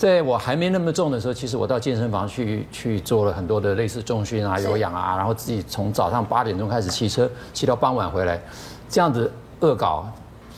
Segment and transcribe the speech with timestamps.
[0.00, 8.40] 在我还没那么重的时候，其实我到健身房去去做了很多的类似重训啊、有氧啊，然后自己从早上八点钟开始骑车，骑到傍晚回来，
[8.88, 10.10] 这样子恶搞，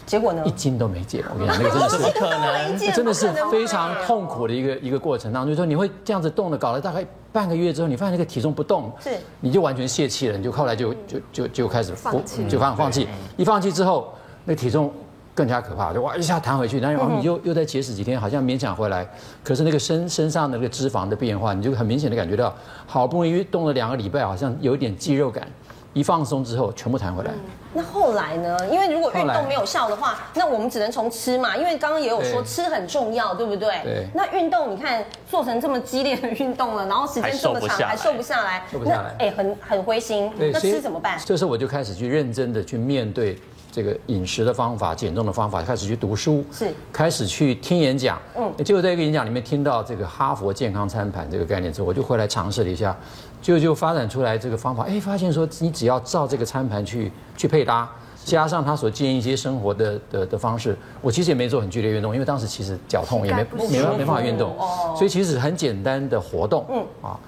[0.06, 0.44] 结果呢？
[0.46, 1.24] 一斤都没减。
[1.34, 14.14] 我跟你讲，那个真的是不可能，真的是非常痛苦的一个一个过程当中，就是说你会这样子动的，搞了大概半个月之后，你发现那个体重不动，是，你就完全泄气了，你就后来就就就就开始放弃，就放放弃，一放弃之后，
[14.44, 14.92] 那个体重。
[15.34, 19.06] 更加可怕，就哇一下弹回去，然后你又又再节食几天，好像勉强回来，
[19.42, 22.54] 可是那个身身上的那个脂肪的变化，你就很明显的感觉到，
[22.86, 25.46] 好不容易运动了两个礼拜，好像有一点肌肉感，
[25.94, 27.30] 一放松之后全部弹回来。
[27.74, 28.58] 那后来呢？
[28.70, 33.80] 因为如果运动没有效的话，那我们只能从吃嘛，因为刚刚也有说吃很重要，对不对？
[33.82, 34.06] 对。
[34.14, 40.30] 那运动，你看做成这么激烈的运动了，然后时间这么长还瘦不下来，瘦不下来，哎，很很灰心。
[40.36, 41.18] 那吃怎么办？
[41.24, 43.38] 这时候我就开始去认真的去面对。
[43.72, 46.70] 这个饮食的方法、减重的方法，开始去读书，是。
[46.92, 52.94] 开始去听演讲，嗯，结果在一个演讲里面听到这个哈佛健康餐盘这个概念之后，我就回来尝试了一下，
[53.40, 57.90] 就就发展出来这个方法，哎，发现说你只要照这个餐盘去去配搭，
[58.26, 64.54] 加上他所建议一些生活的的的方式，我其实也没做很剧烈运动，因为当时其实脚痛也没没没办法运动，
[64.94, 66.86] 所以其实很简单的活动，嗯。
[67.00, 67.18] 啊，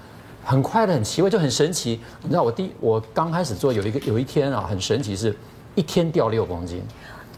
[0.43, 5.35] 很快的很奇怪就很神奇，你知道我第我刚开始做有一个有一天啊很神奇是。
[5.75, 6.81] 一天掉六公斤，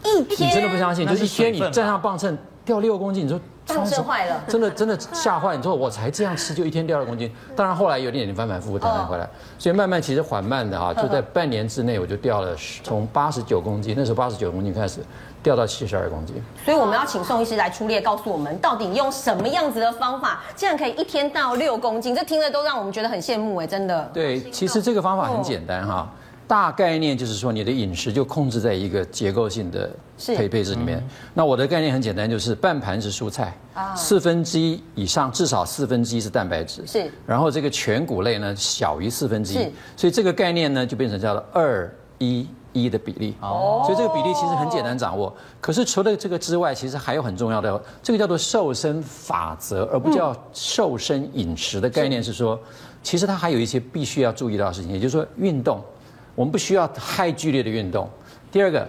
[0.04, 1.06] 一天你真的不相信？
[1.06, 5.56] 就是一天你站上磅秤掉六公斤，你说磅秤坏了，真的真的吓坏。
[5.56, 15.00] 你说我才这样吃就一天掉六公斤，当然后来有点点反反复复弹弹回来，所以慢慢其实缓慢的啊，就在半年之内我就掉了从八十九公斤，那时候八十九公斤开始
[15.42, 16.36] 掉到七十二公斤。
[16.64, 24.08] 所以我们要请宋医师来出列，告诉我们到底用什么样子的方法，竟然可以一天到六公斤，这听着都让我们觉得很羡慕哎，真的。
[24.14, 26.08] 对，其实这个方法很简单哈。
[26.48, 29.90] 大概念就是说，你的饮食就控制在一个结构性的
[30.34, 31.06] 配配置里面。
[31.34, 33.54] 那我的概念很简单，就是半盘是蔬菜，
[33.94, 37.12] 四分之一以上至少四分之一是蛋白质，是。
[37.26, 43.34] 然后这个全谷类呢小于四分之一，所以这个概念呢就变成叫做二一一的比例。
[43.42, 43.82] 哦。
[43.84, 45.30] 所以这个比例其实很简单掌握。
[45.60, 52.58] 可是除了这个之外，其实还有很重要的，这个叫做瘦身法则，而不叫瘦身饮食的概念是说，
[53.02, 55.84] 其实它还有一些必须要注意到的事情，也就是说运动。
[56.38, 58.08] 我们不需要太剧烈的运动。
[58.52, 58.88] 第二个，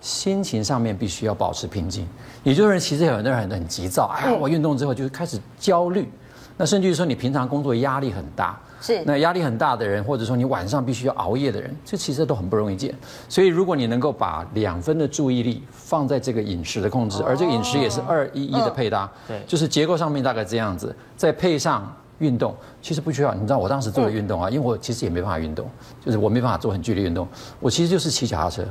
[0.00, 2.04] 心情上面必须要保持平静。
[2.42, 6.10] 也就是其实有很多人很急躁，哎呀，我运动之后就开始焦虑。
[6.56, 12.92] 那甚至于说你平常工作压力很大，是那压力很大的人，或者说你晚上必须要熬夜的人，这其实都很不容易见。
[13.28, 21.96] 所以如果你能够把两分的注意力放在这个饮食的控制，而这个饮食也是二一一的配搭，对，就是结构上面大概这样子，再配上。
[22.20, 25.68] 运动其实不需要，你知道我当时做的运动啊，因为我其实也没办法运动，
[26.04, 27.26] 就是我没办法做很剧烈运动，
[27.58, 28.64] 我其实就是骑脚踏车。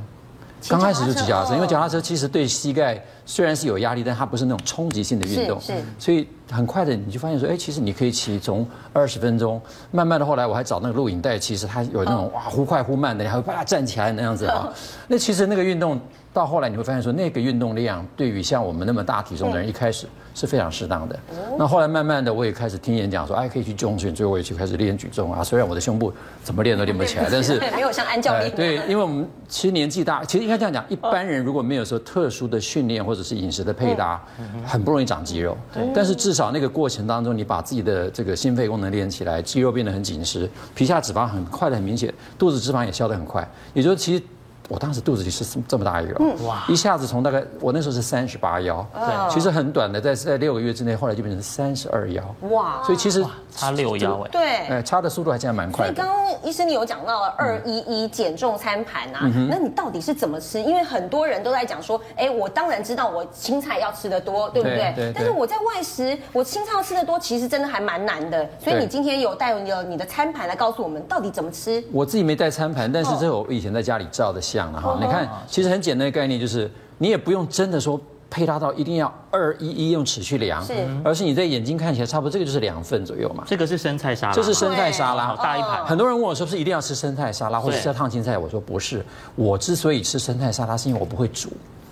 [0.68, 5.58] 刚开始就骑脚踏车，因为脚踏车其实对膝盖虽然是有压力，但它不是那种冲击性的运动，
[5.98, 14.70] 所以很快的你就发现说，哎，其实你可以骑从二十分钟，慢慢的后来我还找那个录影带，其实它有那种哇忽快忽慢的，你还会把它站起来那样子啊，
[15.08, 15.98] 那其实那个运动
[16.34, 20.08] 到后来你会发现说，那个运动量对于像我们那么大体重的人一开始。
[20.36, 21.20] 是非常适当的。
[21.58, 25.44] 那后来慢慢的，我也开始听演讲说，哎，可以去重训，最后我也去开始练举重啊。
[25.44, 26.14] 虽然我的胸部
[26.44, 28.50] 怎么练都练不起来， 但是没有像安教练。
[28.56, 34.24] 对，因为我们其实年纪大，其实应该这样讲，一般人如果没有说特殊的训练或者是饮食的配搭，
[34.64, 35.58] 很不容易长肌肉。
[35.94, 43.46] 但是至少那个过程当中，你把自己的这个心肺功能练起来，肌肉变得很紧实，皮下脂肪很快的很明显，肚子脂肪也消得很快。
[43.74, 44.24] 也就是其实。
[44.69, 46.63] 我当时肚子里是这么大一个，哇！
[46.69, 52.81] 一下子从大概我那时候是三十八腰，对，其实很短的，在在六个月之内，后来就变成三十二腰，哇！
[52.84, 55.96] 所以其实差六腰哎，对，哎，差的速度还真的蛮快的。
[55.96, 60.62] 所以刚刚医生你有讲到了二一一减重餐盘啊，那你到底是怎么吃？
[60.62, 64.94] 因为很多人都在讲说，哎，我当然知道我青菜要吃的多，对不对？
[64.96, 65.12] 对。
[65.16, 68.47] 但是我在外食，我青菜要吃的多，其实真的还蛮难的。
[68.63, 71.84] 所以你今天有带有你的餐盘来告诉我们到底怎么吃？
[71.91, 74.97] 我自己没带餐盘，但是这是我以前在家里照的相了哈。
[75.00, 78.00] 你看，其实很简单的概念就是，你也不用真的说
[78.30, 83.44] 配搭到一定要二一一用尺去量，是，而是你在眼睛看起来差不多，这个就是两份左右嘛。
[83.48, 85.86] 这个是生菜沙拉，这是生菜沙拉，好大一盘。
[85.86, 88.38] 很多人问我说，是一定要吃生菜沙拉，或者是要烫青菜？
[88.38, 89.04] 我说不是，
[89.36, 91.50] 我之所以吃生菜沙拉，是因为我不会煮。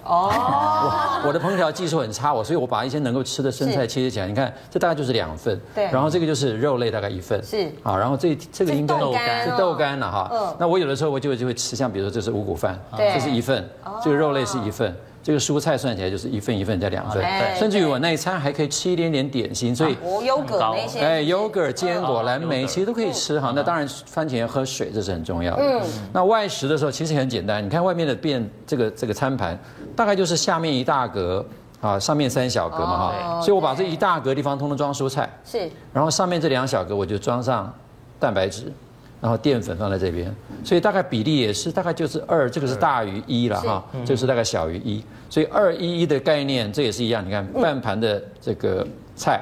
[0.07, 0.31] 哦，
[1.23, 8.97] 我我的烹调技术很差，我所以我把一些能够吃的生菜切起来，你看这大概就是两份，对，然后这个就是肉类大概一份，是，啊，然后这这个应该
[9.45, 13.67] 是豆干了哈，嗯，那我有的时候我就会就会吃，像比如说这是五谷饭，对，这是一份，
[14.01, 14.95] 这个肉类是一份。
[15.27, 17.21] 这个蔬菜算起来就是一份一份加两份，
[17.57, 23.51] 甚至于我那一餐还可以吃一点点点心，所以优格那些，哎，优格、坚果、蓝莓其实都可以吃哈。
[23.53, 25.61] 那当然饭前喝水这是很重要的。
[25.61, 25.81] 嗯，
[26.13, 29.59] 那外食的时候其实很简单，你看外面的便这个这个餐盘，
[29.97, 31.45] 大概就是下面一大格
[31.81, 37.69] 啊，上面三小格嘛哈，所以我把这一大格地方通通装蔬菜，是，然后上面这两小格我就装上
[38.17, 38.71] 蛋白质，
[39.21, 40.33] 然后淀粉放在这边，
[40.63, 49.41] 所以大概比例也是大概就是二，这个是大于一了哈，这个是大概小于一，所以二一一的概念这也是一样，你看半盘的这个菜。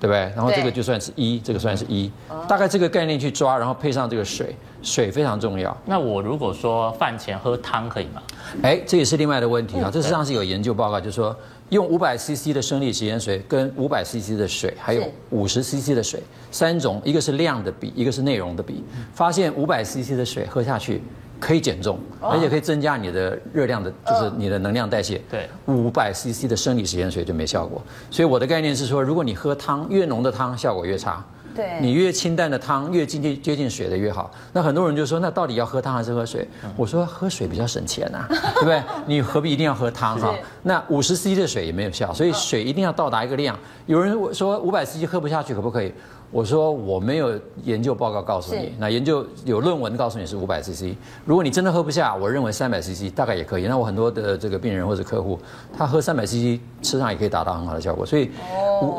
[0.00, 0.20] 对不对？
[0.36, 2.08] 然后这个就算是一，这个算是一，
[2.46, 5.76] 大概这个概念去抓，然后配上这个水，水非常重要。
[5.84, 8.22] 那我如果说饭前喝汤可以吗？
[8.62, 9.90] 哎，这也是另外的问题啊。
[9.92, 11.36] 这实际上是有研究报告，就是说
[11.70, 18.82] 用五百 CC 的生理食盐水跟五百 CC 的水，还有五十 CC 的水三种，一个是量的比，一个是内容的比，
[19.14, 21.00] 发现五百 CC 的水喝下去。
[21.40, 25.22] 可以减重，而且可以增加你的热量的，就是你的能量代谢。
[25.30, 27.80] 对，五百 CC 的生理食盐水就没效果。
[28.10, 31.24] 所以我的概念是说，如果你喝汤越浓的汤效果越差，
[31.58, 34.30] 对，你越清淡的汤越接近接近水的越好。
[34.52, 36.46] 那很多人就说，那到底要喝汤还是喝水？
[36.76, 38.80] 我说喝水比较省钱呐， 对不对？
[39.06, 40.32] 你何必一定要喝汤哈？
[40.62, 43.58] 那五十 CC 的水也没有效，所以水一定要到达一个量。
[43.86, 45.92] 有人说五百 CC 喝不下去，可不可以？
[46.30, 50.94] 我说我没有研究报告告诉你，那研究有论文告诉你是五百 CC。
[51.24, 53.66] 如果你真的喝不下，我认为三百 CC 大概也可以。
[53.66, 55.38] 那我很多的这个病人或者客户，
[55.76, 58.04] 他喝三百 CC 吃上也可以达到很好的效果。
[58.04, 58.30] 所以，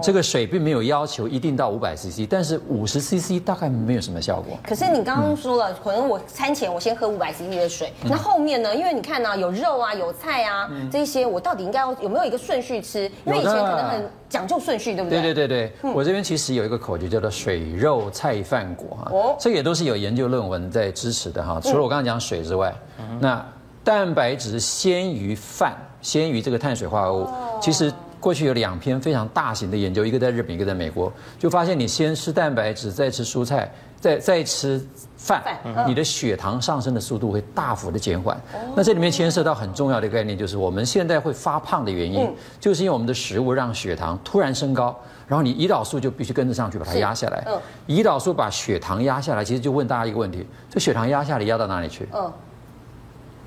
[0.02, 4.58] 这个水并没有要求一定到五百 CC，但是五十 CC 大概没有什么效果。
[4.64, 8.76] 可是你刚刚说了，可能我餐前我先喝五百 CC 的水，那后面呢？
[8.76, 13.04] 因为你看呢，有肉啊，有菜啊，这些我到底应该要有没有一个顺序吃？
[13.26, 14.10] 因为以前可能很。
[14.30, 15.20] 讲究顺序，对不对？
[15.24, 21.60] 对对对对，我这边其实有一个口诀叫做水肉菜饭果哈，哦，这个也都是有研究论文在支持的哈。
[21.62, 22.74] 除了我刚刚讲水之外，
[23.20, 23.46] 那
[23.84, 27.28] 蛋白质先于饭，先于这个碳水化合物。
[27.62, 34.86] 其实过去有两篇非常大型的研究，一个在日本，一个在美国，就发现你先吃蛋白质，再吃蔬菜，再再吃。
[35.20, 35.44] 饭，
[35.86, 38.42] 你的血糖上升的速度会大幅的减缓。
[38.74, 44.98] 那这里面牵涉到很重要的概念，就是我们现在会发胖的原因，就是因为我们的食物让血糖突然升高，
[45.28, 47.46] 然后你胰岛素就必须跟着上去把它压下来。
[47.86, 52.08] 胰岛素把血糖压下来，其实就问大家一个问题：这血糖压下来压到哪里去？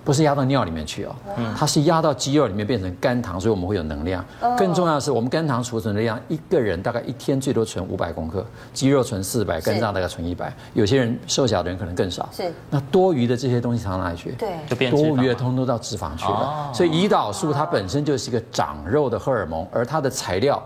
[0.04, 1.14] 不是压到尿里面去哦，
[1.56, 4.25] 它是压到肌肉里面变成肝糖，所以我们会有能量。
[4.58, 10.52] 更重要的是，我们肝糖储存的量，一个人大概一天最多存五百公克，肌肉存四百，肝脏大概存一百。
[10.75, 12.28] 有些人瘦小的人可能更少。
[12.32, 12.52] 是。
[12.69, 14.32] 那多余的这些东西藏哪里去？
[14.32, 16.70] 对，就变多余的通通到脂肪去了。
[16.75, 20.60] 所以胰岛素它本身就是一个长肉的荷尔蒙，而它的材料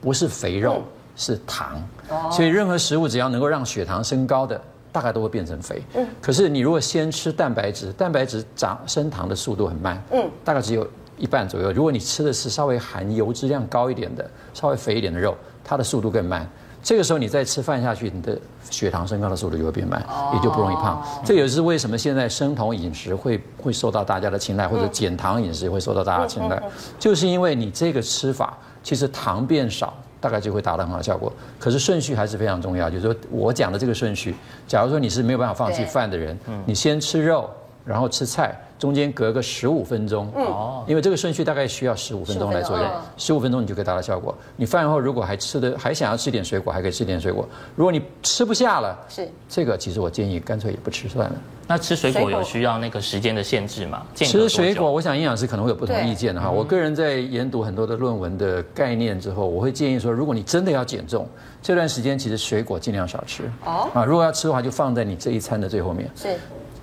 [0.00, 0.82] 不是肥肉，
[1.14, 1.80] 是糖。
[2.32, 4.60] 所以任何食物只要能够让血糖升高的。
[4.92, 11.70] 大概都会变成肥，嗯，可是你如果先吃蛋白质，蛋白质长升糖的速度很慢，嗯，大概只有一半左右。
[11.72, 16.48] 如果你吃的是稍微含油脂量高一点的、稍微肥一点的肉，它的速度更慢。
[16.82, 18.38] 这个时候你再吃饭下去，你的
[18.70, 20.02] 血糖升高的速度就会变慢，
[20.32, 21.00] 也就不容易胖。
[21.24, 26.62] 这也是为什么现在生酮饮食会会受到大家的青睐，或者减糖饮食会受到大家的青睐，
[26.98, 29.94] 就是因为你这个吃法其实糖变少。
[30.20, 32.90] 大概就会达到很好的效果，可是顺序还是非常重要。
[32.90, 34.34] 就是说我讲的这个顺序，
[34.66, 37.48] 假如说你是没有办法放弃饭的人，你先吃肉，
[37.84, 38.58] 然后吃菜。
[38.78, 44.34] 中间隔个十五分钟，哦，因为这个顺序大概需要十五分钟来作用，十五分钟你就可以达到效果。
[44.56, 47.46] 你饭后如果还吃的还想要吃点水果，还可以吃点水果。
[47.76, 51.36] 如果你吃不下了，是这个其实我建议干脆也不吃算了。
[51.66, 54.02] 那吃水果有需要那个时间的限制吗？
[54.14, 56.50] 吃水果，我想营养师可能会有不同意见的哈。
[56.50, 61.28] 我个人在研读很多的论文的概念之后，我会建议说，如果你真的要减重，
[61.60, 63.42] 这段时间其实水果尽量少吃。
[63.66, 66.10] 哦，啊，如果要吃的话，就放在你这一餐的最后面。
[66.16, 66.28] 是。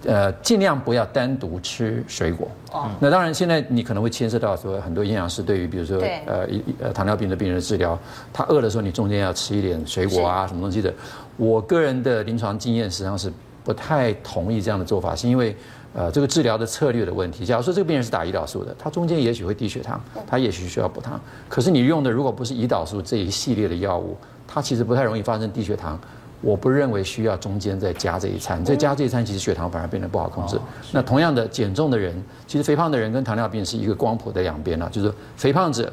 [0.06, 2.50] 呃，尽量不要单独吃水果。
[2.72, 2.90] 哦。
[3.00, 7.98] 那当然，现在你可能会牵涉到说，很多营养师对于比如说呃一呃糖尿病的病人的治疗，
[8.32, 10.94] 他饿的时候，你中间要吃一点水果啊，什么东西的。
[11.36, 13.32] 我个人的临床经验实际上是
[13.64, 15.56] 不太同意这样的做法，是因为
[15.94, 17.46] 呃这个治疗的策略的问题。
[17.46, 21.20] 假如说这个病人是打胰岛素的，他中间也许会低血糖，他也许需要补糖。
[21.50, 24.16] 可是你用的如果不是胰岛素这一系列的药物，
[24.48, 26.00] 它其实不太容易发生低血糖。
[26.42, 30.60] 我不认为需要中间再加这一餐，再加这一餐，其实血糖反而变得不好控制。
[30.92, 32.16] 那同样的，减重的人，
[32.46, 35.92] 其实肥胖的人跟糖尿病是一个光谱的两边啊，就是肥胖者，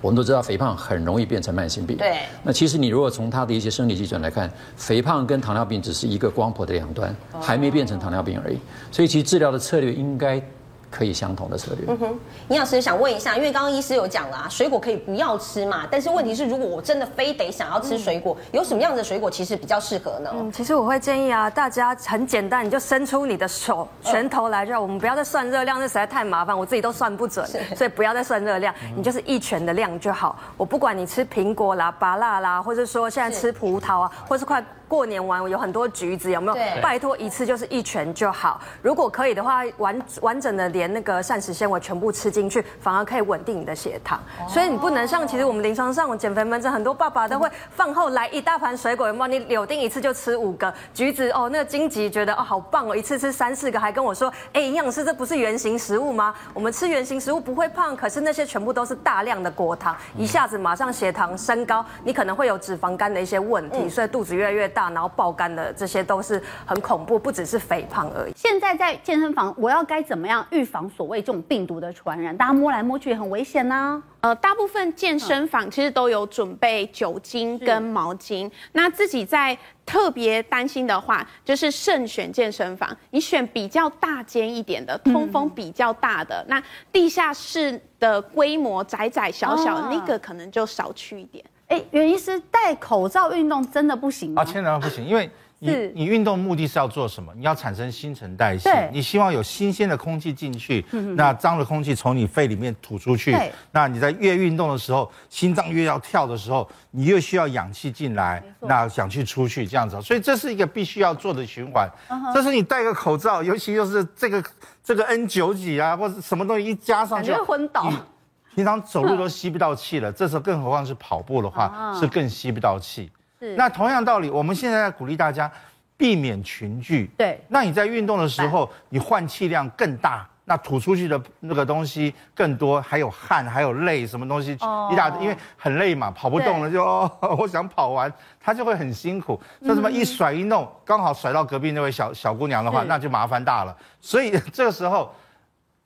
[0.00, 1.96] 我们都知道肥胖很容易变成慢性病。
[1.96, 2.18] 对。
[2.42, 8.58] 那其实你如果从他的一些生理基准来看，肥胖跟糖尿病只是一个光谱的两端，还没变成糖尿病而已。
[8.90, 10.42] 所以其实治疗的策略应该。
[10.90, 11.84] 可以相同的策略。
[11.88, 12.06] 嗯哼，
[12.48, 20.30] 营养师想问一下，因为刚刚医师有讲了啊，水果可以不要吃嘛，但是问题是，如果我真的非得想要吃水果，有什么样的水果其实比较适合呢？
[20.34, 30.38] 嗯，其实我会建议啊，大家很简单，你就伸出你的手拳头来就，我们不要再算热量，那实在太麻烦，我自己都算不准，所以不要再算热量，你就是一拳的量就好。
[30.56, 34.64] 我不管你吃苹果啦、芭乐啦，或者说现在吃葡萄啊，或是快。
[34.88, 36.80] 过年完有很多橘子，有没有？
[36.80, 38.60] 拜托一次就是一拳就好。
[38.80, 44.20] 如果可以的话，完完整的连那个膳食纤维全部吃进去，反而可以稳定你的血糖。
[44.48, 49.26] 所以你不能像其实我们临床上减肥门诊很多爸爸都会饭后来一大盘水果，有没有？
[49.26, 56.34] 你柳丁一次就吃五个，橘子哦，那个荆棘觉得哦好棒哦，一次吃三四个，还跟我说，哎，营养师这不是原型食物吗？
[56.52, 68.32] 我们吃原型食物不会胖，可是那些全部都是大量的果糖，一下子马上血糖升高，你可能会有脂肪肝的一些问题，所以肚子越来越大，然后爆肝的这些都是很恐怖，不只是肥胖而已。
[68.36, 72.36] 现在在健身房，我要该怎么样预防所谓这种病毒的传染？
[72.36, 74.02] 大家摸来摸去也很危险呐、啊。
[74.20, 78.50] 呃，大部分健身房其实都有准备酒精跟毛巾。
[78.72, 79.56] 那自己在
[79.86, 82.94] 特别担心的话，就是慎选健身房。
[83.10, 86.44] 你选比较大间一点的，通风比较大的。
[86.46, 91.44] 嗯、那地下室的规模窄窄小小那个可能就少去一点。
[91.68, 94.42] 哎，袁医师戴口罩运动真的不行吗？
[94.42, 95.30] 啊，千万不行，因为。
[95.58, 97.32] 你你运动目的是要做什么？
[97.34, 100.84] 你要产生新陈代谢，你希望有新鲜的空气进去，
[101.16, 103.34] 那脏的空气从你肺里面吐出去。
[103.72, 110.00] 那你在越运动的时候，心脏越要跳的时候，你越需要氧气进来，那想去出去，这样子。
[110.02, 111.88] 所以这是一个必须要做的循环。
[112.08, 114.44] Uh 这是你戴个口罩，尤其又是这个
[114.84, 117.90] 这个 N 九几啊，或者什么东西一加上去，就会昏倒。
[118.54, 123.10] 平常走路都吸不到气了，这时候更何况是跑步的话，uh 是更吸不到气。
[123.50, 125.50] 是那同样道理，我们现在在鼓励大家
[125.96, 127.10] 避免群聚。
[127.16, 134.52] 对，那你在运动的时候，你换气量更大，那吐出去的那个东西更多，还有汗，还有泪，什么东西
[134.92, 139.40] 一大堆，因为很累嘛，跑不动了就哦， 我想跑完，他就会很辛苦。
[139.60, 143.76] 那什么一甩一弄，刚好甩到隔壁那位小小姑娘的话，那就麻烦大了。
[144.00, 145.10] 所以 这个时候。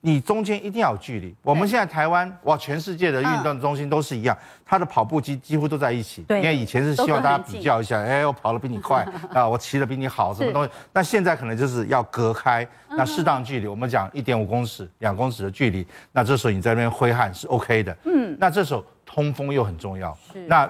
[0.03, 1.33] 你中间一定要有距离。
[1.43, 6.23] 我们现在台湾哇，全世界的运动中心都是一样，它的跑步机几乎都在一起。
[6.23, 10.71] 对，因为以前是希望大家比较一下，哎，我跑得比你快 啊，我骑得比你好，什么东西？
[10.91, 17.95] 那现在可能就是要隔开，那适当距离，我们讲一点五公尺、两公尺的距离，那这时候你在那边挥汗是 OK 的。
[18.05, 20.17] 嗯，那这时候通风又很重要。
[20.33, 20.67] 是，那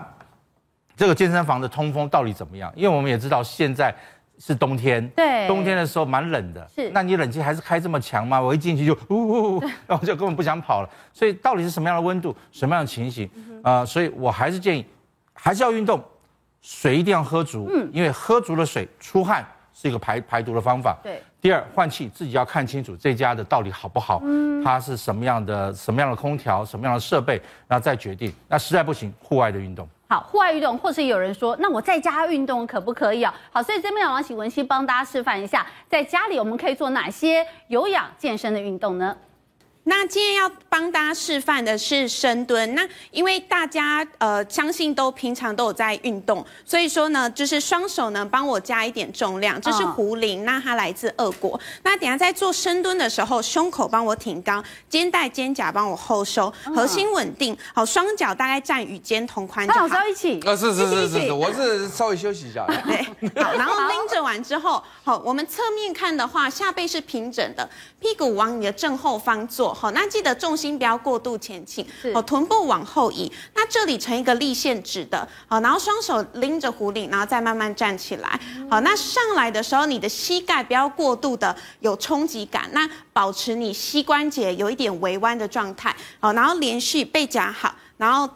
[0.97, 2.69] 这个健身房的通风到底怎么样？
[2.75, 3.95] 因为我们也知道现在。
[4.41, 6.89] 是冬天，对，冬天的时候蛮冷的，是。
[6.89, 8.41] 那你冷气还是开这么强吗？
[8.41, 10.89] 我一进去就呜呜呜， 然后就根本不想跑了。
[11.13, 13.29] 所以到底是什么样的温度，什么样的情形？
[13.61, 14.83] 啊，所以我还是建议，
[15.33, 16.03] 还是要运动，
[16.63, 19.45] 水一定要喝足，嗯，因为喝足了水，出汗
[19.75, 20.97] 是一个排排毒的方法。
[21.03, 21.21] 对。
[21.39, 28.31] 第二，换气自己要看清楚这家的到底好不好，嗯，它是什么样的，什么样的空调，什么样的设备，然后再决定。
[28.47, 29.87] 那实在不行，户外的运动。
[30.11, 33.33] 好，户外运动，或是有人说，那我在家运动可不可以啊？
[33.49, 39.15] 好，所以这边我要请文熙帮大家示范一下，在家里我们可以做哪些有氧健身的运动呢？
[39.83, 42.75] 那今天要帮大家示范的是深蹲。
[42.75, 49.59] 那因为大家呃相信都平常都有在运动，所以说呢，就是双手呢帮我加一点重量。
[49.59, 51.59] 这是壶铃，那它来自俄国。
[51.83, 57.57] 那等下在做深蹲的时候，胸口帮我挺高，肩带肩胛帮我后收，核心稳定。
[57.73, 59.87] 好，双脚大概站与肩同宽就好。
[59.87, 60.39] 好，一起。
[60.41, 62.65] 啊，是是是是是，我是稍微休息一下。
[62.85, 63.03] 对。
[63.43, 67.67] 好，然后拎着完之后，好，我们侧面看的话，下背是平整的，
[67.99, 69.70] 屁股往你的正后方坐。
[69.73, 73.31] 好，那记得重心不要过度前倾，哦，臀部往后移。
[73.53, 78.39] 那这里成一个立线直的，好，然后双手拎着壶铃，然后再慢慢站起来。
[78.69, 85.95] 好，那上来的时候，你的膝盖不要过度的有冲击感，那保持你膝关节有一点微弯的状态。
[86.19, 88.29] 好，然后连续背夹好，然后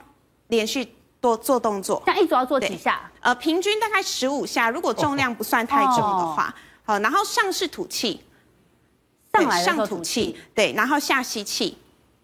[0.48, 0.88] 连续
[1.20, 2.02] 多做动作。
[2.06, 3.12] 那一组要做几下？
[3.22, 6.54] 呃，平均大概十五下，如果重量不算太重的话。
[6.84, 8.22] 好，然后上是吐气。
[9.42, 11.78] 上来上吐气，对，然后下吸气，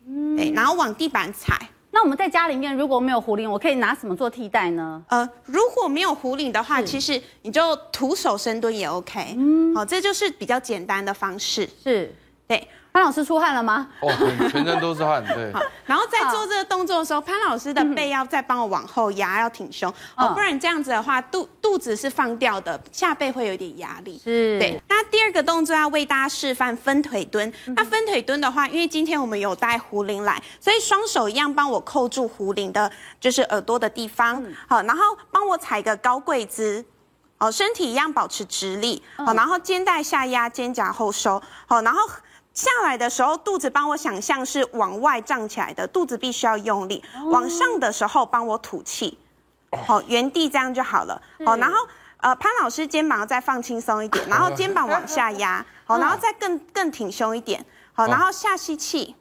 [0.07, 1.69] 嗯，对，然后往地板踩。
[1.93, 5.03] 那我们在家里面如果没有壶铃，我可以拿什么做替代呢？
[5.09, 9.35] 呃，如果没有壶铃的话，其实你就徒手深蹲也 OK。
[9.37, 11.67] 嗯，好，这就是比较简单的方式。
[11.83, 12.15] 是，
[12.47, 12.65] 对。
[12.93, 13.87] 潘老师出汗了吗？
[14.01, 14.11] 哦，
[14.51, 15.51] 全身都是汗，对。
[15.53, 24.19] 好，然后在做这个动作的时候，潘老师的背要再帮我往后压，要挺胸，哦，不然这样子的话，肚肚子是放掉的，下背会有点压力。
[24.21, 24.81] 是，对。
[24.89, 27.51] 那第二个动作要为大家示范分腿蹲。
[27.77, 34.43] 那分腿蹲的话，因为今天我们有带胡铃来，所以双手一样帮我扣住胡铃的，就是耳朵的地方。
[34.67, 36.83] 好，然后帮我踩个高跪姿，
[37.37, 39.01] 哦，身体一样保持直立。
[39.15, 41.41] 好，然后肩带下压，肩胛后收。
[41.65, 42.01] 好，然后。
[42.53, 47.03] 下来的时候，肚子帮我想象是往外胀起来的，肚子必须要用力。
[47.31, 49.17] 往上的时候，帮我吐气。
[49.87, 51.21] 好，原地这样就好了。
[51.45, 51.77] 好，然后
[52.17, 55.65] 呃，潘老师肩膀再放轻松一点， 然后肩膀往下压。
[55.85, 57.65] 好，然后再更更挺胸一点。
[57.93, 59.15] 好，然后下吸气，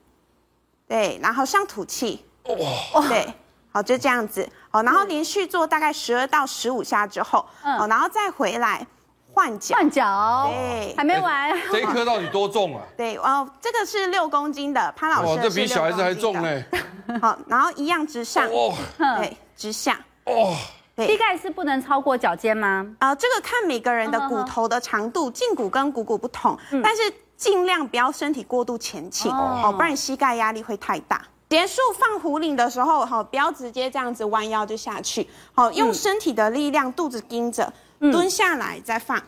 [0.89, 2.25] 对，然后上吐气。
[2.43, 3.35] 对，
[3.73, 4.49] 好，就这样子。
[4.71, 8.85] 好，然后连续做大概十二到十五下之后，好，然后再回来。
[9.33, 11.57] 换脚，换脚，对，还没完。
[11.73, 12.83] 这一颗到底多重啊？
[12.97, 16.63] 对，哦，这个是六公斤的，潘老师哇，这比小孩子还重呢。
[17.21, 18.75] 好，然后一样直上，哦，
[19.19, 20.55] 对，直下，哦，
[20.95, 22.87] 对，膝盖是不能超过脚尖吗？
[22.99, 27.03] 啊，这个看每个人的骨头的长度，胫骨跟股骨不同，但是
[27.37, 31.23] 尽量不要身体过度前倾，哦，不然膝盖压力会太大。
[31.49, 37.73] 结束放壶铃的时候，好，不要直接这样子弯腰就下去，好，用身体的力量，肚子盯着。
[38.01, 39.23] 蹲下来再放，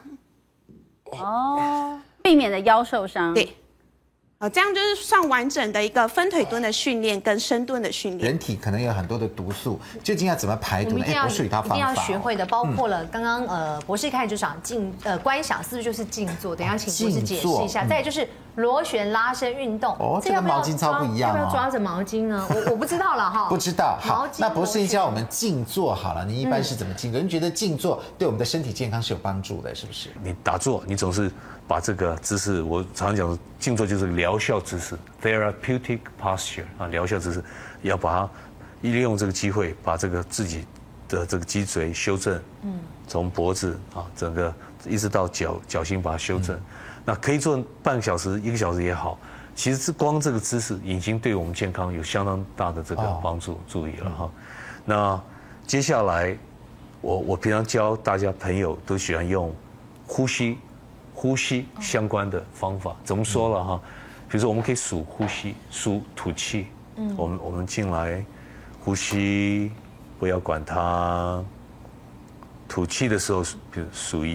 [1.11, 3.35] 哦，避免的腰受伤。
[3.35, 3.55] 对，
[4.52, 8.31] 这样就是算完整的一个分腿蹲的训练跟深蹲的训练。
[8.31, 10.99] 人体可能有很多的毒素，究竟要怎么排毒。
[10.99, 16.57] 一定要学会的，包括了刚刚呃，博士一开始就想静呃观想，是不是就是静坐？
[16.57, 17.87] 等下请博士解释一下。
[17.87, 18.29] 再就是。
[18.56, 21.38] 螺旋拉伸运动哦，这跟毛巾操不一样哦。
[21.38, 22.47] 要不要抓着毛巾呢？
[22.50, 23.49] 我 我不知道了哈。
[23.49, 26.25] 不知道，好，那博士你教我们静坐好了。
[26.25, 27.21] 你一般是怎么静坐？
[27.21, 30.11] 你觉得静坐对我们的身体健康是有帮助的，是不是？
[30.23, 31.30] 你打坐，你总是
[31.66, 37.42] 把这个姿势，我常常讲，静坐就是疗效姿势，therapeutic posture 啊，疗效姿势，
[37.80, 38.30] 要把它
[38.82, 40.66] 利用这个机会，把这个自己
[41.09, 42.78] 的这个脊椎修正，嗯，
[43.09, 44.52] 从脖子啊，整个
[44.85, 46.61] 一直到脚脚心把它修正。
[47.04, 49.18] 那可以做半个小时、一个小时也好，
[49.54, 54.30] 其实是光这个姿势已经对我们健康有相当大的这个帮助，注意了哈。
[54.85, 55.21] 那
[55.66, 56.37] 接下来，
[57.00, 59.52] 我我平常教大家朋友都喜欢用
[60.06, 60.59] 呼吸、
[61.14, 63.80] 呼吸相关的方法，怎么说了哈？
[64.28, 66.66] 比如说我们可以数呼吸，数吐气，
[66.97, 68.25] 嗯，我们我们进来
[68.80, 69.71] 呼吸，
[70.18, 71.42] 不要管它。
[72.73, 74.33] 吐气的时候，比如数一，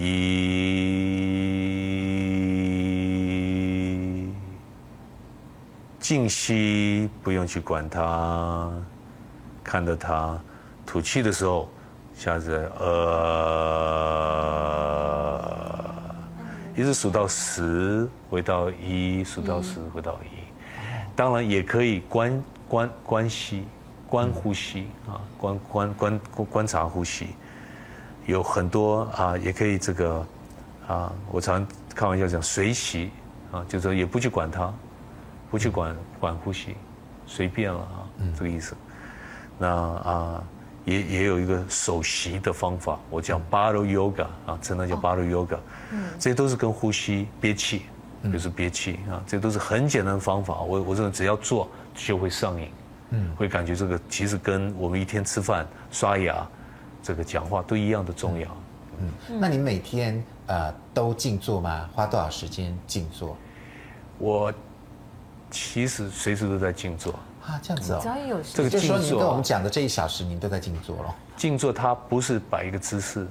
[5.98, 8.70] 静息，不用去管它，
[9.64, 10.38] 看着它。
[10.86, 11.68] 吐气的时候，
[12.14, 13.04] 下次呃，
[16.76, 20.28] 一直数到十，回到一，数到十，回到一。
[21.16, 23.64] 当然也可以观观观息，
[24.06, 27.26] 观呼吸啊，观观观观察呼吸。
[28.28, 30.26] 有很多啊，也可以这个
[30.86, 33.10] 啊，我常开玩笑讲随习
[33.50, 34.70] 啊，就是说也不去管它，
[35.50, 36.76] 不去管管呼吸，
[37.26, 38.04] 随便了啊，
[38.36, 38.76] 这个意思。
[39.56, 40.44] 那啊，
[40.84, 45.56] 也也有一个首席的方法，我叫 bottle yoga 啊，真的叫 bottle yoga，
[46.18, 47.86] 这些都是跟呼吸憋气，
[48.30, 50.60] 就是憋气啊，这都是很简单的方法。
[50.60, 52.68] 我我认为只要做就会上瘾，
[53.12, 56.46] 嗯，会感觉这个其实跟我们一天吃饭刷牙。
[57.08, 58.46] 这个讲话都一样的重要。
[59.00, 61.88] 嗯，那你每天呃都静坐吗？
[61.94, 63.34] 花多少时间静坐？
[64.18, 64.52] 我
[65.50, 67.14] 其实随时都在静坐。
[67.46, 68.00] 啊，这样子哦。
[68.02, 71.14] 只要有这个静坐，就是说您跟我们讲的这一小时，您都在静坐了。
[71.34, 73.26] 静坐它不是摆一个姿势，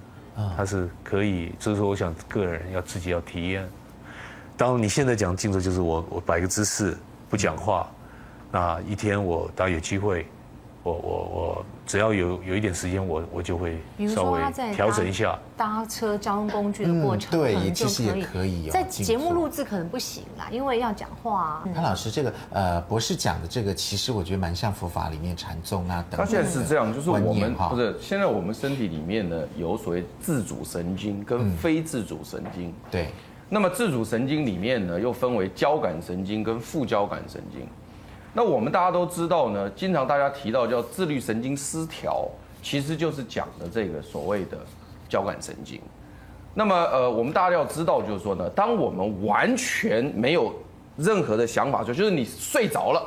[0.55, 3.69] 它是可以，就是说我想个人要自己要体验。
[4.57, 6.97] 当然你现在讲静坐，就是我我摆个姿势
[7.29, 7.87] 不讲话，
[8.51, 10.25] 那一天我当有机会。
[10.87, 14.41] 我我我只要有有一点时间，我我就会稍微
[14.73, 15.37] 调整一下。
[15.57, 18.69] 搭车交通工具的过程，对，其实也可以。
[18.69, 21.61] 在节目录制可能不行啦，因为要讲话。
[21.73, 26.17] 潘老师，这个呃博士讲的这个，其实我觉得蛮像佛法里面禅宗啊等。
[26.17, 32.73] 他现在是这样，就是我们不是现在我们身体里面呢有所谓自主神经跟非自主神经。
[32.89, 33.09] 对。
[33.49, 37.67] 那么自主神经里面呢又分为交感神经跟副交感神经。
[38.33, 42.27] 那我们大家都知道呢，经常大家提到叫自律神经失调，
[42.61, 44.59] 其实就是讲的这个所谓的
[45.09, 45.81] 交感神经。
[46.53, 50.53] 那么呃，我们大家要知道，就是说呢，当我们完全没有
[50.97, 53.03] 任何的想法，就就是你睡着了，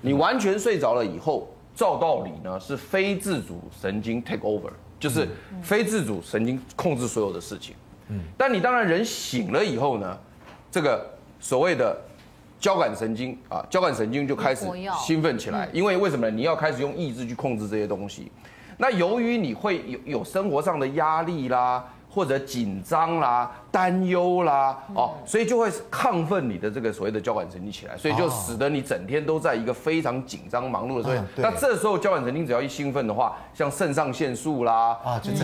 [0.00, 5.28] 你完全睡着了以后，照道理呢是非自主神经 take over，就是
[5.62, 7.76] 非自主神经控制所有的事情。
[8.08, 10.18] 嗯，但你当然人醒了以后呢，
[10.72, 11.06] 这个
[11.38, 11.96] 所谓的。
[12.62, 14.64] 交感神经啊，交感神经就开始
[14.96, 16.34] 兴奋起来，因为为什么呢？
[16.34, 18.32] 你要开始用意志去控制这些东西。
[18.78, 21.84] 那由于你会有有生活上的压力啦。
[22.14, 31.22] 或者紧张啦、担忧啦，哦，所以就会亢奋你的这个所谓的交感神经起来，所以就使得你整天都在一个非常紧张忙碌的状态。
[31.36, 34.94] 那这时候交感神经只要一兴奋的话，像肾上腺素啦、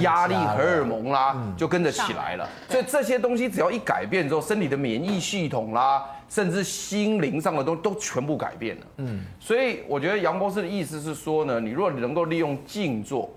[0.02, 2.46] 压力荷尔蒙啦，就跟着起来了。
[2.68, 8.86] 所以这些东西只要一改变之后，身体的免疫系统啦，甚至心灵上的东西都全部改变了。
[8.98, 13.30] 嗯，所以我觉得杨博士的意思是说呢，你如果能够利用静坐。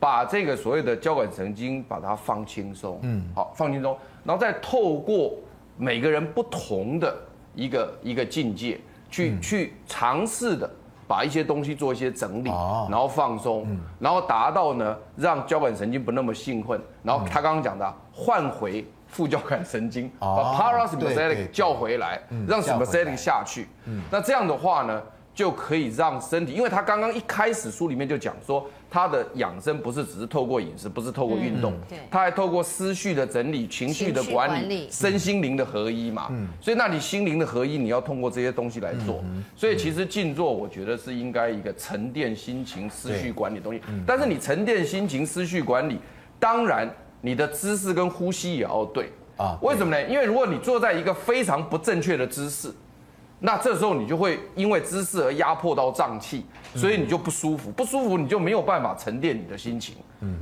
[0.00, 5.34] 把这个所谓的交感神经把它放轻松，嗯，好，放轻松，然后再透过
[5.76, 7.16] 每个人不同的
[7.54, 8.80] 一个一个境界，
[9.10, 10.70] 去、嗯、去尝试的
[11.06, 23.66] 把一些东西做一些整理，哦、然后放松，嗯、然后达到呢让交感神经不那么兴奋，然后他刚刚讲的换回副交感神经，把 parasympathetic 叫回来，让 sympathetic 下去。
[24.10, 25.02] 那这样的话呢，
[25.38, 31.74] 就可以让身体，因为他刚刚一开始书里面就讲说，他的养生不是只是透过饮食，不是透过运动，
[32.10, 36.28] 他还透过思绪的整理、情绪的管理、身心灵的合一嘛。
[36.60, 39.22] 所以那你心灵的合一，你要通过这些东西来做。
[39.54, 43.80] 所以其实静坐，我觉得是应该一个沉淀心情、思绪管理的东西。
[44.04, 46.00] 但是你沉淀心情、思绪管理，
[46.40, 46.92] 当然。
[47.20, 49.58] 你的姿势跟呼吸也要对啊？
[49.60, 50.08] 为什么呢？
[50.08, 52.72] 因为如果你坐在一个非常不正确的姿势，
[53.40, 59.94] 那这时候你就会因为姿势而压迫到脏器，所以你就不舒服，不舒服你就没有办法沉淀你的心情。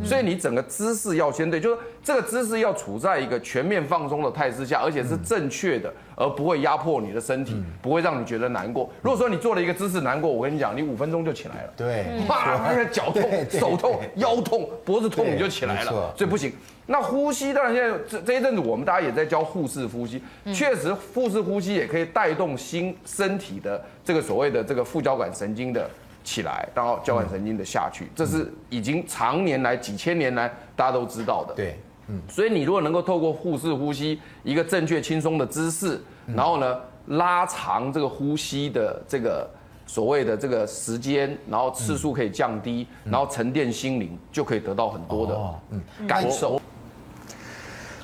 [0.03, 8.91] 所以你整个姿势要先对，就是这个姿势要处在一个全面放松的态势下，而且是正确的，而不会压迫你的身体，不会让你觉得难过。
[9.03, 11.73] 如果说你做了一个姿势难过，我跟你讲，你五分钟就起来了。
[11.77, 16.15] 对，哇，那个脚痛、手痛、腰痛、脖子痛，你就起来了。
[16.17, 16.51] 所以不行。
[16.87, 20.23] 那呼吸当然现在这这一阵子我们大家也在教腹式呼吸，
[20.53, 25.89] 确实腹式呼吸也可以带动心身体的这个所谓的这个副交感神经的。
[26.29, 31.55] 起来，然后交感神经的下去，这是已经常年来几千年来大家都知道的。
[31.55, 36.01] 对，嗯，所以你如果能够透过腹式呼吸，一个正确轻松的姿势，
[36.35, 39.49] 然后呢拉长这个呼吸的这个
[39.87, 45.39] 所谓的这个时间，然后次数可以降低，然后沉淀心灵，就可以得到很多的
[45.71, 46.61] 嗯感受。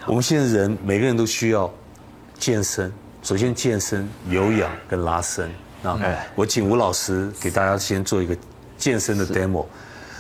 [0.07, 1.73] 我们现在人每个人都需要
[2.39, 5.49] 健身，首先健身、有氧跟拉伸。
[5.81, 5.99] 那
[6.35, 8.37] 我请吴老师给大家先做一个
[8.77, 9.65] 健身的 demo。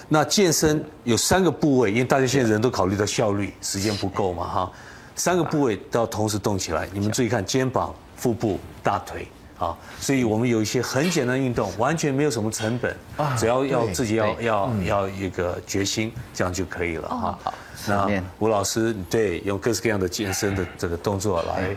[0.08, 4.72] 那健身有三个部位，因为大家现在人都考虑到效率，时间不够嘛哈。
[5.16, 6.88] 三个部位都要同时动起来。
[6.92, 9.26] 你们注意看，肩膀、腹部、大腿
[9.62, 9.76] 啊。
[10.00, 12.96] 所以我们有一些很简单的运动，完全没有什么成本，
[13.38, 17.38] 只要要自己要要要一个决心，这样就可以了哈。
[17.42, 17.54] 好，
[17.86, 21.76] 那吴老师对用各式各样的健身的这个动作来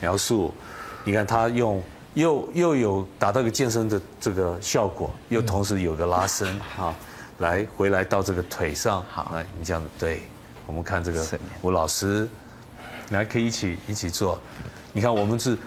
[0.00, 0.54] 描述，
[1.04, 1.82] 你看他用。
[2.16, 6.94] 又又有达到一个健身的这个效果，又同时有个拉伸啊，
[7.40, 10.22] 来回来到这个腿上，好，来你这样子对，
[10.64, 11.22] 我们看这个
[11.60, 12.26] 吴老师，
[13.10, 14.40] 来可以一起一起做，
[14.94, 15.58] 你看我们是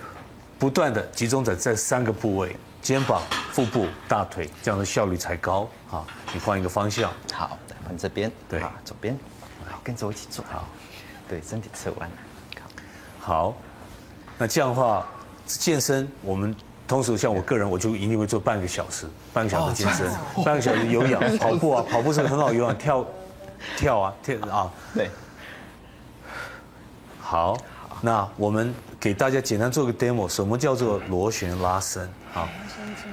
[0.60, 6.06] 不断的集中在这三个部位，肩膀、腹部、大腿，这样的效率才高啊。
[6.34, 9.18] 你换一个方向，好，换这边，对，左边，
[9.68, 10.68] 好，跟着我一起做，好，
[11.28, 12.12] 对，身体侧弯，
[13.20, 13.56] 好，
[14.38, 15.06] 那这样的话。
[15.50, 16.56] 健身，我们
[16.88, 20.08] 通常像我个人，我就一定会做半个小时，半个小时健身，
[20.46, 23.04] 半个小时有氧， 跑步啊，跑步是很好有氧，跳，
[23.76, 25.10] 跳啊，跳啊，对。
[27.20, 27.58] 好，
[28.02, 32.10] 那我们给大家简单做个 demo，什么叫做螺旋拉伸？
[32.32, 32.48] 好，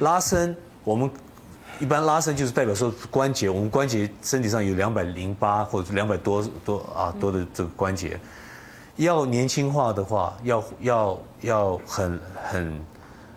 [0.00, 1.10] 拉伸，我们
[1.80, 8.18] 一般拉伸就是代表说关节，我们关节身体上有两百零八或者两百多多啊多的这个关节。
[8.96, 12.80] 要年轻化的话，要要要很很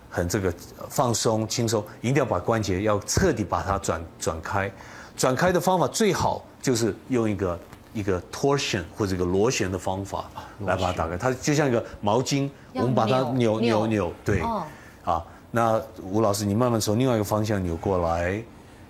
[0.08, 0.54] 很这个
[0.88, 4.72] 放松轻松，一定要把关节要彻底把它转转开，
[5.16, 7.58] 转开的方法最好就是用一个
[7.92, 14.40] 一个 torsion 或者一个螺旋的方法来把它打开，它就像一个毛巾，我们把它扭扭扭，对，
[15.04, 18.42] 啊，那吴老师你慢慢从另外一个方向扭过来，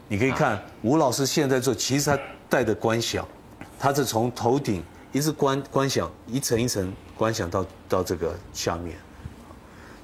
[0.09, 3.27] 你可以看吴老师现在做，其实他带的观想，
[3.79, 4.83] 他是从头顶。
[5.13, 8.97] 一直观观想，一层一层观想到到这个下面，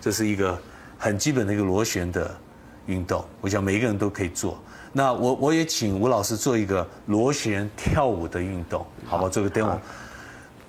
[0.00, 0.60] 这是一个
[0.98, 2.36] 很基本的一个螺旋的
[2.86, 4.58] 运动，我想每一个人都可以做。
[4.92, 9.28] 那我我也请吴老师做一个螺旋跳舞的运动，好吧？
[9.28, 9.76] 做个 demo。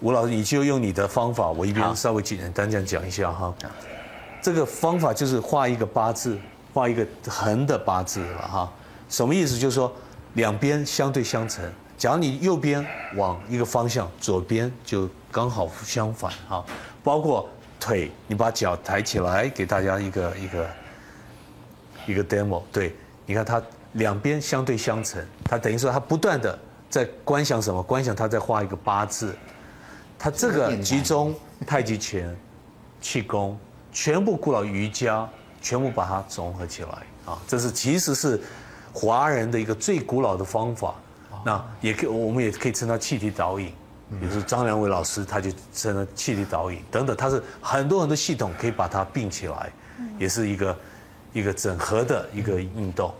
[0.02, 3.54] 吴老师，你就用你的方法，我一边稍微简单这样讲一下哈。
[4.42, 6.38] 这个方法就是画一个八字，
[6.74, 8.72] 画一个横的八字了哈。
[9.10, 9.58] 什么意思？
[9.58, 9.92] 就是说
[10.34, 11.64] 两边相对相乘。
[11.98, 16.64] 假如你右边往一个方向，左边就刚好相反哈。
[17.04, 17.50] 包括
[17.80, 20.68] 腿，你把脚抬起来，给大家一个一个
[22.08, 22.64] 一个 demo。
[22.72, 22.96] 对，
[23.28, 23.62] 你看它
[23.94, 26.58] 两边相对相乘，它等于说它不断的
[26.90, 27.84] 在观想什么？
[27.84, 29.36] 观想它在画一个八字。
[30.18, 31.36] 它这个集中
[31.68, 32.36] 太极拳、
[33.00, 33.56] 气功，
[33.92, 35.30] 全部古老瑜伽，
[35.62, 36.90] 全部把它综合起来
[37.26, 37.38] 啊。
[37.48, 38.42] 这是其实是
[38.92, 40.96] 华人的一个最古老的方法。
[41.46, 43.68] 那也可以，我们也可以称它气体导引，
[44.20, 49.72] 比如说张良伟老师，他就称它气体导引等等，它是很多很多系统可以把它并起来，
[50.18, 50.76] 也是一个
[51.34, 53.14] 一个整合的一个运动。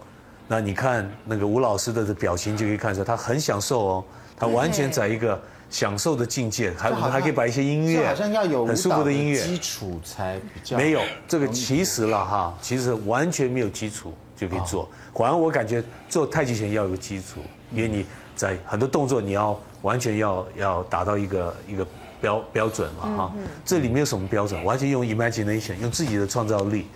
[0.48, 4.04] 那你看那个吴老师的表情就可以看出来，他很享受哦，
[4.38, 5.40] 他完全在一个
[5.70, 14.88] 享受的境界，还我们还可以把一些音乐，好像要有很舒服的音乐基础才比较没有这个其实了哈，其实完全没有基础就可以做。
[15.14, 17.42] 反而我感觉做太极拳要有个基础。
[17.74, 21.86] 因为你在很多动作，你要完全要要达到一个一个
[22.22, 23.34] 标标准嘛哈。
[23.66, 26.88] 这里面有什么标准，完全用 imagination，用自己的创造力，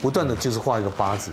[0.00, 1.30] 不断的就是画一个八字，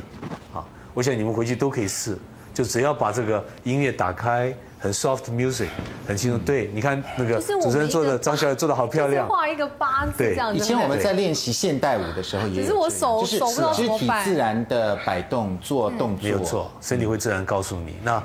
[0.54, 2.18] 啊，我想你们回去都可以试，
[2.54, 4.54] 就只要把这个音乐打开。
[4.84, 5.68] 很 soft music，
[6.08, 6.40] 很轻松。
[6.40, 9.30] 对，你看那个主持人做的，张小姐做的好漂亮。
[9.30, 10.58] 画一个八字这样子。
[10.58, 17.96] 以前我们在练习现代舞的时候，也只是我手手不知道体自然的摆动做动作，没有错，身体会自然告诉你。
[18.02, 18.24] 那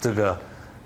[0.00, 0.38] 这个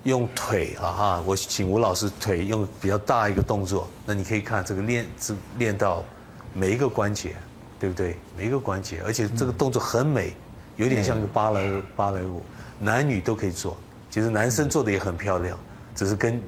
[0.05, 6.03] 用腿啊哈，我请吴老师腿用比较大一个动作，那你可以看这个练，是练到
[6.51, 7.35] 每一个关节，
[7.81, 8.15] 对不对？
[8.37, 10.35] 每一个关节，而且这个动作很美，
[10.75, 12.43] 有点像个芭蕾芭蕾舞，
[12.77, 13.75] 男女都可以做。
[14.07, 15.57] 其实男生做的也很漂亮，
[15.95, 16.39] 只是跟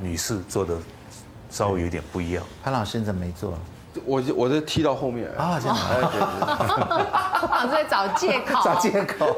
[0.00, 0.74] 女士做的
[1.48, 2.42] 稍微有点不一样。
[2.64, 3.56] 潘老师你怎么没做？
[4.04, 5.76] 我我在踢到后面啊，这样。
[7.50, 8.58] 老师 在找借口。
[8.64, 9.36] 找借口。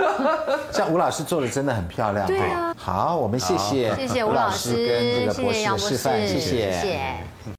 [0.72, 2.26] 像吴老师做的真的很漂亮。
[2.26, 2.74] 对啊。
[2.78, 4.86] 好，我们谢谢谢谢吴老师跟
[5.20, 6.72] 这个博士的示范，谢谢。
[6.72, 7.16] 谢谢。